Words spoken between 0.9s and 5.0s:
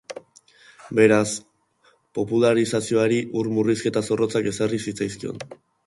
Beraz, populazioari ur murrizketa zorrotzak ezarri